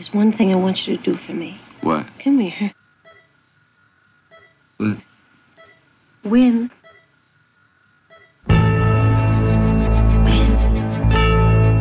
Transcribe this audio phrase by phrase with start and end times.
[0.00, 1.60] There's one thing I want you to do for me.
[1.82, 2.06] What?
[2.20, 2.72] Come here.
[4.78, 4.96] What?
[6.24, 6.70] Win.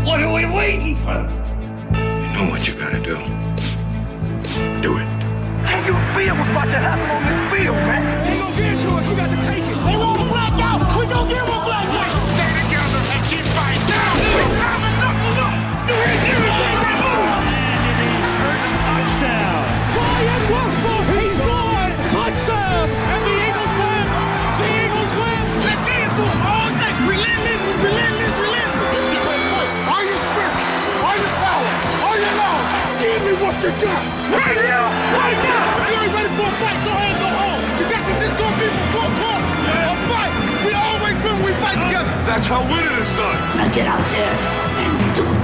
[0.03, 1.21] What are we waiting for?
[1.95, 3.15] You know what you gotta do.
[4.81, 5.07] Do it.
[5.63, 7.28] How you feel what's about to happen on
[33.39, 34.03] what you got.
[34.35, 34.83] Right here,
[35.15, 35.87] right now.
[35.87, 36.75] You ain't ready for a fight?
[36.83, 37.61] Go ahead and go home.
[37.79, 39.55] Cause that's what this gonna be for four quarters.
[39.63, 40.33] A fight.
[40.67, 42.11] We always win when we fight together.
[42.27, 43.39] That's how winning is done.
[43.55, 44.35] Now get out there
[44.83, 45.39] and do it.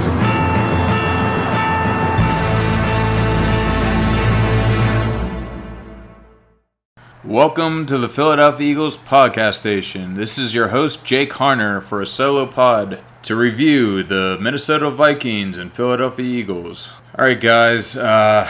[7.23, 10.15] Welcome to the Philadelphia Eagles podcast station.
[10.15, 15.57] This is your host, Jake Harner, for a solo pod to review the Minnesota Vikings
[15.57, 16.93] and Philadelphia Eagles.
[17.17, 18.47] All right, guys, uh,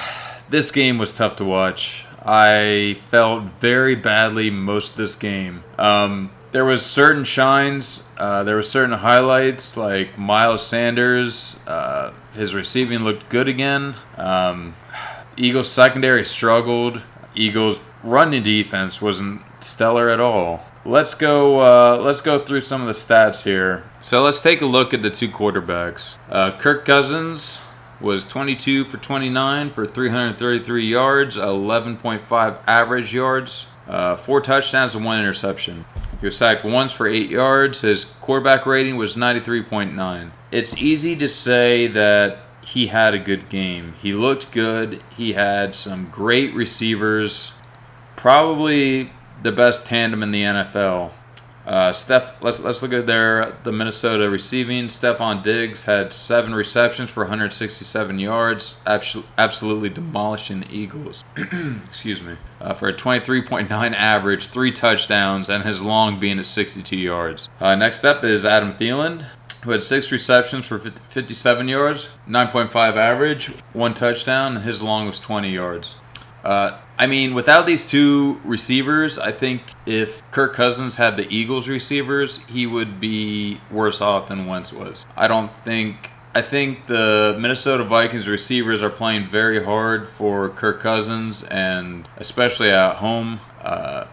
[0.49, 2.05] this game was tough to watch.
[2.25, 5.63] I felt very badly most of this game.
[5.79, 11.57] Um, there was certain shines, uh, there were certain highlights, like Miles Sanders.
[11.65, 13.95] Uh, his receiving looked good again.
[14.17, 14.75] Um,
[15.37, 17.01] Eagles secondary struggled.
[17.33, 20.65] Eagles running defense wasn't stellar at all.
[20.87, 21.61] Let's go.
[21.61, 23.83] Uh, let's go through some of the stats here.
[24.01, 26.13] So let's take a look at the two quarterbacks.
[26.29, 27.59] Uh, Kirk Cousins
[27.99, 35.19] was 22 for 29 for 333 yards, 11.5 average yards, uh, four touchdowns and one
[35.19, 35.85] interception.
[36.21, 37.81] He was sacked once for eight yards.
[37.81, 40.29] His quarterback rating was 93.9.
[40.51, 43.95] It's easy to say that he had a good game.
[44.01, 45.01] He looked good.
[45.17, 47.53] He had some great receivers.
[48.15, 49.09] Probably
[49.43, 51.11] the best tandem in the NFL.
[51.65, 54.87] Uh, Steph, let's let's look at their the Minnesota receiving.
[54.87, 61.23] Stefon Diggs had seven receptions for 167 yards, abso- absolutely demolishing the Eagles.
[61.85, 66.95] Excuse me, uh, for a 23.9 average, three touchdowns, and his long being at 62
[66.95, 67.49] yards.
[67.59, 69.25] Uh, next up is Adam Thielen,
[69.63, 75.19] who had six receptions for 50 57 yards, 9.5 average, one touchdown, his long was
[75.19, 75.95] 20 yards.
[76.45, 81.67] Uh, I mean, without these two receivers, I think if Kirk Cousins had the Eagles
[81.67, 85.05] receivers, he would be worse off than Wentz was.
[85.17, 86.11] I don't think.
[86.35, 92.69] I think the Minnesota Vikings receivers are playing very hard for Kirk Cousins, and especially
[92.69, 93.39] at home.
[93.61, 94.05] Uh,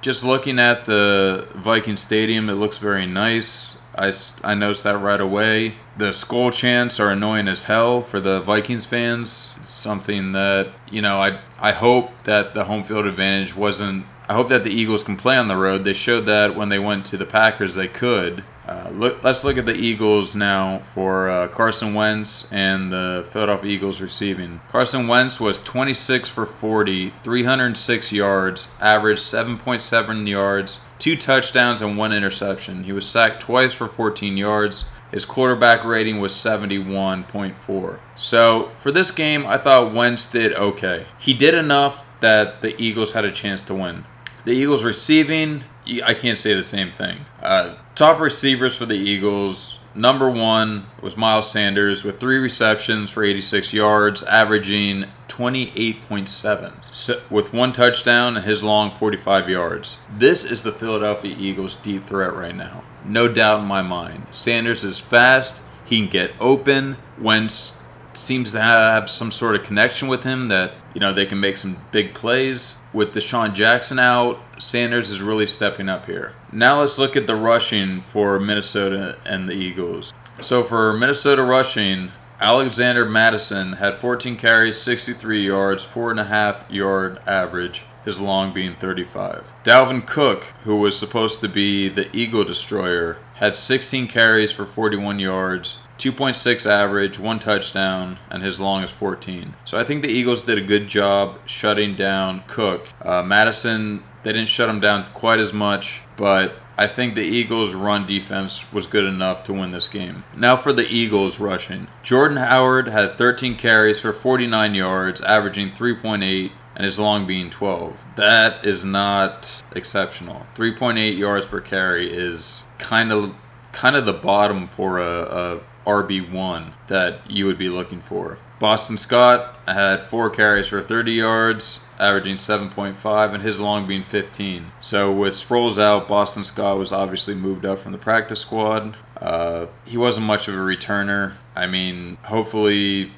[0.00, 3.73] just looking at the Viking Stadium, it looks very nice.
[3.96, 4.12] I,
[4.42, 5.74] I noticed that right away.
[5.96, 9.52] The Skol chants are annoying as hell for the Vikings fans.
[9.58, 14.06] It's something that, you know, I, I hope that the home field advantage wasn't.
[14.28, 15.84] I hope that the Eagles can play on the road.
[15.84, 18.42] They showed that when they went to the Packers, they could.
[18.66, 23.70] Uh, look, let's look at the Eagles now for uh, Carson Wentz and the Philadelphia
[23.70, 24.60] Eagles receiving.
[24.70, 32.12] Carson Wentz was 26 for 40, 306 yards, averaged 7.7 yards, two touchdowns, and one
[32.12, 32.84] interception.
[32.84, 34.86] He was sacked twice for 14 yards.
[35.10, 37.98] His quarterback rating was 71.4.
[38.16, 41.06] So for this game, I thought Wentz did okay.
[41.18, 44.06] He did enough that the Eagles had a chance to win.
[44.44, 45.64] The Eagles receiving,
[46.04, 47.26] I can't say the same thing.
[47.42, 49.78] Uh, top receivers for the Eagles.
[49.94, 57.52] Number one was Miles Sanders with three receptions for 86 yards, averaging 28.7, so, with
[57.52, 59.98] one touchdown and his long 45 yards.
[60.16, 62.82] This is the Philadelphia Eagles' deep threat right now.
[63.04, 64.26] No doubt in my mind.
[64.32, 66.96] Sanders is fast, he can get open.
[67.20, 67.78] Wentz
[68.16, 71.56] seems to have some sort of connection with him that you know they can make
[71.56, 72.76] some big plays.
[72.92, 76.34] With DeSean Jackson out, Sanders is really stepping up here.
[76.52, 80.12] Now let's look at the rushing for Minnesota and the Eagles.
[80.40, 86.70] So for Minnesota rushing, Alexander Mattison had 14 carries, 63 yards, four and a half
[86.70, 87.84] yard average.
[88.04, 89.54] His long being 35.
[89.64, 95.18] Dalvin Cook, who was supposed to be the Eagle destroyer, had 16 carries for 41
[95.20, 99.54] yards, 2.6 average, one touchdown, and his long is 14.
[99.64, 102.88] So I think the Eagles did a good job shutting down Cook.
[103.00, 107.74] Uh, Mattison, they didn't shut him down quite as much, but I think the Eagles'
[107.74, 110.24] run defense was good enough to win this game.
[110.36, 111.86] Now for the Eagles rushing.
[112.02, 118.16] Jordan Howard had 13 carries for 49 yards, averaging 3.8 and his long being 12.
[118.16, 120.46] That is not exceptional.
[120.56, 123.34] 3.8 yards per carry is kind of
[123.70, 128.38] kind of the bottom for a, a RB1 that you would be looking for.
[128.58, 134.72] Boston Scott had four carries for 30 yards, averaging 7.5, and his long being 15.
[134.80, 138.96] So with Sproles out, Boston Scott was obviously moved up from the practice squad.
[139.20, 141.34] Uh, he wasn't much of a returner.
[141.56, 143.12] I mean, hopefully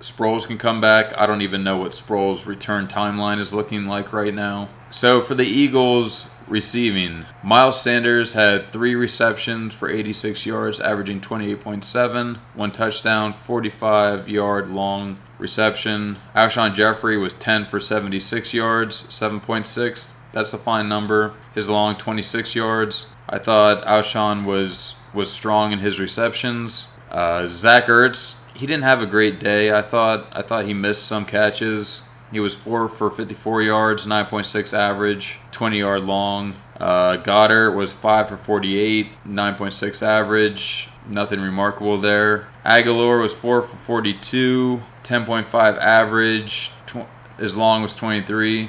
[0.00, 1.16] Sproles can come back.
[1.16, 4.68] I don't even know what Sproles' return timeline is looking like right now.
[4.90, 12.36] So for the Eagles receiving, Miles Sanders had three receptions for 86 yards, averaging 28.7,
[12.54, 16.16] one touchdown, 45 yard long reception.
[16.34, 20.14] Alshon Jeffery was 10 for 76 yards, 7.6.
[20.32, 21.32] That's a fine number.
[21.54, 23.06] His long 26 yards.
[23.28, 26.88] I thought Alshon was was strong in his receptions.
[27.10, 29.72] Uh, Zach Ertz, he didn't have a great day.
[29.72, 32.02] I thought I thought he missed some catches.
[32.34, 36.56] He was four for 54 yards, 9.6 average, 20 yard long.
[36.80, 40.88] Uh, Goedert was five for 48, 9.6 average.
[41.08, 42.48] Nothing remarkable there.
[42.66, 46.72] Agholor was four for 42, 10.5 average.
[46.86, 48.68] Tw- long was 23.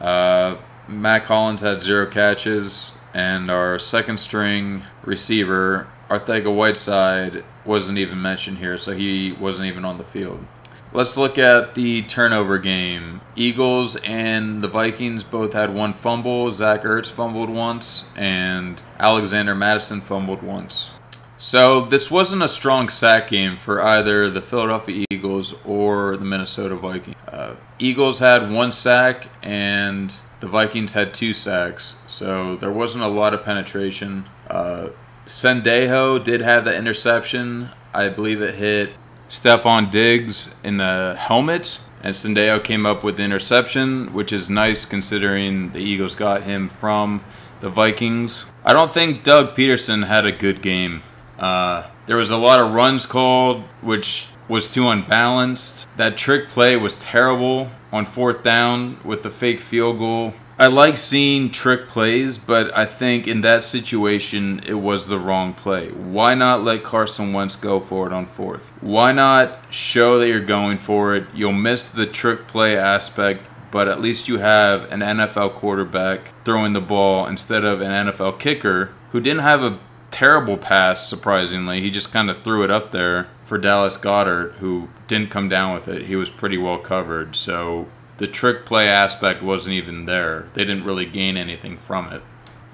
[0.00, 0.56] Uh,
[0.88, 8.78] Mack Hollins had zero catches, and our second string receiver, Arcega-Whiteside, wasn't even mentioned here,
[8.78, 10.46] so he wasn't even on the field.
[10.94, 13.22] Let's look at the turnover game.
[13.34, 16.50] Eagles and the Vikings both had one fumble.
[16.50, 20.92] Zach Ertz fumbled once, and Alexander Mattison fumbled once.
[21.38, 26.76] So this wasn't a strong sack game for either the Philadelphia Eagles or the Minnesota
[26.76, 27.16] Vikings.
[27.26, 31.94] Uh, Eagles had one sack, and the Vikings had two sacks.
[32.06, 34.26] So there wasn't a lot of penetration.
[34.46, 34.88] Uh,
[35.24, 37.70] Sendejo did have the interception.
[37.94, 38.92] I believe it hit
[39.32, 44.84] Stefon Diggs in the helmet, and Sendejo came up with the interception, which is nice
[44.84, 47.24] considering the Eagles got him from
[47.60, 48.44] the Vikings.
[48.62, 51.02] I don't think Doug Pederson had a good game.
[51.38, 55.86] Uh, there was a lot of runs called, which was too unbalanced.
[55.96, 60.34] That trick play was terrible on fourth down with the fake field goal.
[60.62, 65.54] I like seeing trick plays, but I think in that situation it was the wrong
[65.54, 65.88] play.
[65.88, 68.72] Why not let Carson Wentz go for it on fourth?
[68.80, 71.26] Why not show that you're going for it?
[71.34, 76.74] You'll miss the trick play aspect, but at least you have an NFL quarterback throwing
[76.74, 79.80] the ball instead of an NFL kicker who didn't have a
[80.12, 81.80] terrible pass, surprisingly.
[81.80, 85.74] He just kind of threw it up there for Dallas Goedert, who didn't come down
[85.74, 86.06] with it.
[86.06, 87.34] He was pretty well covered.
[87.34, 87.88] So
[88.18, 90.48] the trick play aspect wasn't even there.
[90.54, 92.22] They didn't really gain anything from it.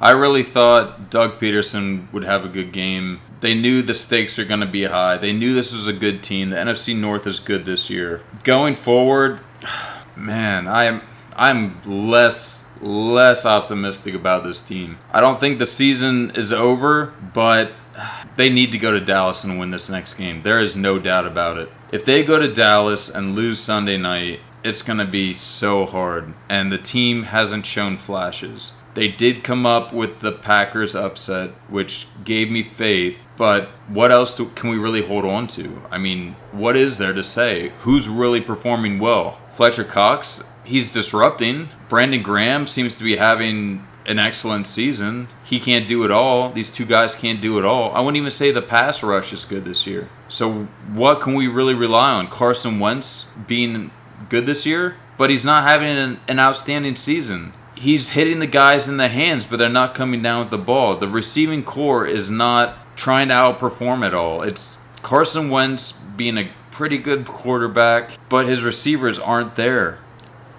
[0.00, 3.20] I really thought Doug Pederson would have a good game.
[3.40, 5.17] They knew the stakes are going to be high.
[5.17, 6.50] They knew this was a good team.
[6.50, 8.23] The NFC North is good this year.
[8.44, 9.40] Going forward,
[10.17, 11.02] man, I am
[11.35, 14.99] I'm less less optimistic about this team.
[15.12, 17.73] I don't think the season is over, but
[18.37, 20.43] they need to go to Dallas and win this next game.
[20.43, 21.70] There is no doubt about it.
[21.90, 26.35] If they go to Dallas and lose Sunday night, it's going to be so hard.
[26.49, 28.73] And the team hasn't shown flashes.
[28.95, 33.29] They did come up with the Packers upset, which gave me faith.
[33.37, 35.83] But what else do, can we really hold on to?
[35.91, 37.73] I mean, what is there to say?
[37.83, 39.39] Who's really performing well?
[39.51, 41.69] Fletcher Cox, he's disrupting.
[41.89, 45.29] Brandon Graham seems to be having an excellent season.
[45.45, 46.51] He can't do it all.
[46.51, 47.93] These two guys can't do it all.
[47.93, 50.09] I wouldn't even say the pass rush is good this year.
[50.29, 52.29] So what can we really rely on?
[52.29, 53.91] Carson Wentz being
[54.29, 57.52] good this year, but he's not having an, an outstanding season.
[57.75, 60.97] He's hitting the guys in the hands, but they're not coming down with the ball.
[60.97, 64.43] The receiving corps is not trying to outperform at all.
[64.43, 69.99] It's Carson Wentz being a pretty good quarterback, but his receivers aren't there.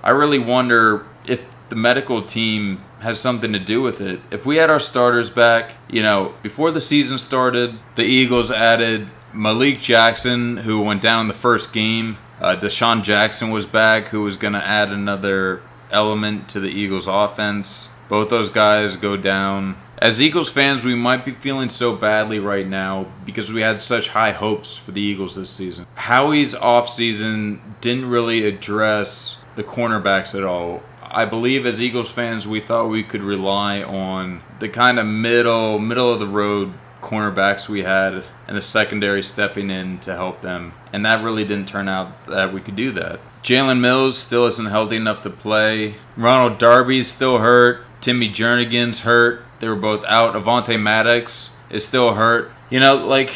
[0.04, 4.20] I really wonder if the medical team has something to do with it.
[4.32, 9.08] If we had our starters back, you know, before the season started, the Eagles added
[9.34, 12.18] Malik Jackson, who went down in the first game.
[12.42, 17.08] Uh, DeSean Jackson was back, who was going to add another element to the Eagles'
[17.08, 17.90] offense.
[18.08, 19.78] Both those guys go down.
[20.02, 24.10] As Eagles fans, we might be feeling so badly right now because we had such
[24.10, 25.86] high hopes for the Eagles this season.
[25.96, 30.82] Howie's offseason didn't really address the cornerbacks at all.
[31.04, 35.78] I believe as Eagles fans, we thought we could rely on the kind of middle,
[35.80, 40.74] middle of the road cornerbacks we had and the secondary stepping in to help them.
[40.92, 43.20] And that really didn't turn out that we could do that.
[43.44, 45.98] Jalen Mills still isn't healthy enough to play.
[46.18, 47.82] Ronald Darby's still hurt.
[48.02, 49.44] Timmy Jernigan's hurt.
[49.60, 50.34] They were both out.
[50.34, 52.52] Avonte Maddox is still hurt.
[52.72, 53.32] You know, like,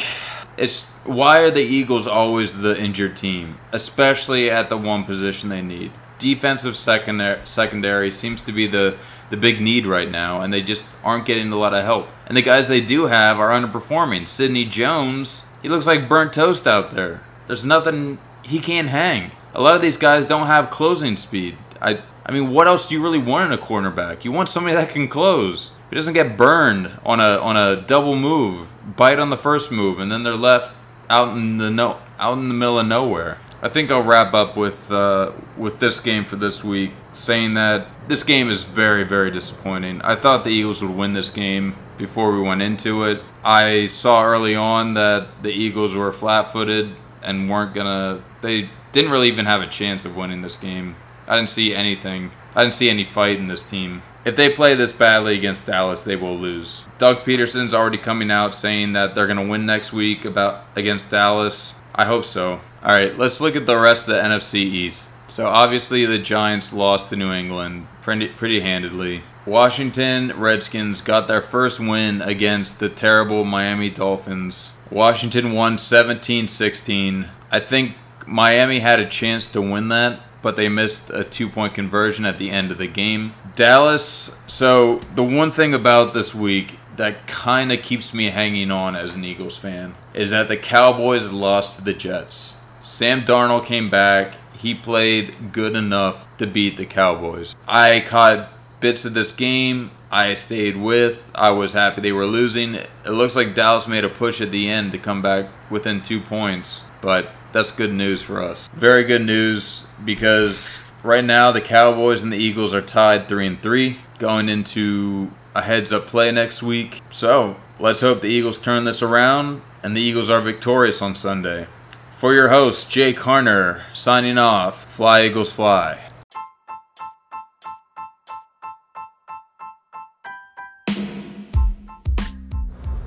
[0.58, 5.62] it's why are the Eagles always the injured team, especially at the one position they
[5.62, 5.92] need?
[6.24, 8.96] Defensive secondary, secondary seems to be the
[9.30, 12.08] the big need right now, and they just aren't getting a lot of help.
[12.26, 14.30] And the guys they do have are underperforming.
[14.30, 17.24] Sidney Jones, he looks like burnt toast out there.
[17.48, 19.32] There's nothing he can't hang.
[19.54, 21.58] A lot of these guys don't have closing speed.
[21.82, 24.24] I I mean, what else do you really want in a cornerback?
[24.24, 25.72] You want somebody that can close.
[25.90, 30.00] He doesn't get burned on a on a double move, bite on the first move,
[30.00, 30.72] and then they're left
[31.10, 33.40] out in the no out in the middle of nowhere.
[33.64, 37.88] I think I'll wrap up with uh, with this game for this week, saying that
[38.10, 40.02] this game is very very disappointing.
[40.02, 43.22] I thought the Eagles would win this game before we went into it.
[43.42, 46.92] I saw early on that the Eagles were flat-footed
[47.22, 48.22] and weren't gonna.
[48.42, 50.98] They didn't really even have a chance of winning this game.
[51.26, 52.32] I didn't see anything.
[52.56, 54.02] I didn't see any fight in this team.
[54.26, 56.84] If they play this badly against Dallas, they will lose.
[56.98, 61.12] Doug Pederson's already coming out saying that they're going to win next week about against
[61.12, 61.76] Dallas.
[61.96, 62.62] I hope so.
[62.84, 65.10] All right, let's look at the rest of the NFC East.
[65.28, 69.24] So obviously the Giants lost to New England pretty, pretty handedly.
[69.46, 74.72] Washington Redskins got their first win against the terrible Miami Dolphins.
[74.90, 77.28] Washington won 17-16.
[77.52, 77.96] I think
[78.26, 82.52] Miami had a chance to win that, but they missed a two-point conversion at the
[82.52, 83.34] end of the game.
[83.56, 88.96] Dallas, so the one thing about this week that kind of keeps me hanging on
[88.96, 92.56] as an Eagles fan is that the Cowboys lost to the Jets.
[92.82, 94.36] Sam Darnold came back.
[94.58, 97.56] He played good enough to beat the Cowboys.
[97.68, 99.92] I caught bits of this game.
[100.12, 101.26] I stayed with.
[101.34, 102.76] I was happy they were losing.
[102.76, 106.20] It looks like Dallas made a push at the end to come back within two
[106.20, 108.70] points, but that's good news for us.
[108.74, 113.62] Very good news because right now the Cowboys and the Eagles are tied 3 and
[113.62, 117.02] 3 going into a heads up play next week.
[117.10, 121.68] So, let's hope the Eagles turn this around and the Eagles are victorious on Sunday.
[122.14, 124.86] For your host, Jake Harner, signing off.
[124.86, 126.00] Fly, Eagles, fly.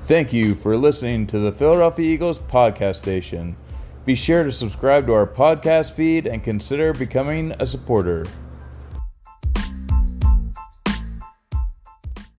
[0.05, 3.57] Thank you for listening to the Philadelphia Eagles podcast station.
[4.05, 8.25] Be sure to subscribe to our podcast feed and consider becoming a supporter.